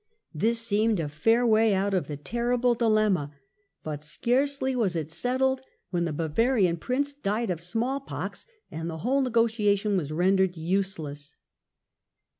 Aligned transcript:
This 0.33 0.57
seemed 0.59 0.99
a 0.99 1.07
fair 1.07 1.45
way 1.45 1.75
out 1.75 1.93
of 1.93 2.07
the 2.07 2.17
terrible 2.17 2.73
dilemma, 2.73 3.35
but 3.83 4.01
scarcely 4.01 4.75
was 4.75 4.95
it 4.95 5.11
settled 5.11 5.61
when 5.91 6.05
the 6.05 6.11
Bavarian 6.11 6.77
prince 6.77 7.13
died 7.13 7.51
of 7.51 7.61
small 7.61 7.99
pox, 7.99 8.47
and 8.71 8.89
the 8.89 8.97
whole 9.05 9.21
negotiation 9.21 9.97
was 9.97 10.11
rendered 10.11 10.57
useless. 10.57 11.35